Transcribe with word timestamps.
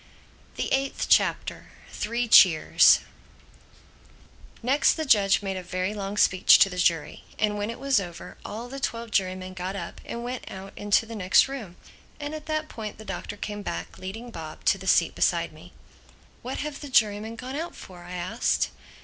THE 0.55 0.73
EIGHTH 0.73 1.09
CHAPTER 1.09 1.67
THREE 1.91 2.27
CHEERS 2.27 3.01
NEXT 4.63 4.97
the 4.97 5.05
judge 5.05 5.43
made 5.43 5.57
a 5.57 5.61
very 5.61 5.93
long 5.93 6.17
speech 6.17 6.57
to 6.57 6.71
the 6.71 6.77
jury; 6.79 7.23
and 7.37 7.55
when 7.55 7.69
it 7.69 7.77
was 7.77 7.99
over 7.99 8.35
all 8.43 8.67
the 8.67 8.79
twelve 8.79 9.11
jurymen 9.11 9.53
got 9.53 9.75
up 9.75 10.01
and 10.03 10.23
went 10.23 10.49
out 10.49 10.73
into 10.75 11.05
the 11.05 11.13
next 11.15 11.47
room. 11.47 11.75
And 12.19 12.33
at 12.33 12.47
that 12.47 12.67
point 12.67 12.97
the 12.97 13.05
Doctor 13.05 13.37
came 13.37 13.61
back, 13.61 13.99
leading 13.99 14.31
Bob, 14.31 14.63
to 14.65 14.79
the 14.79 14.87
seat 14.87 15.13
beside 15.13 15.53
me. 15.53 15.71
"What 16.41 16.57
have 16.61 16.81
the 16.81 16.89
jurymen 16.89 17.35
gone 17.35 17.55
out 17.55 17.75
for?" 17.75 17.99
I 18.03 18.13
asked. 18.13 18.69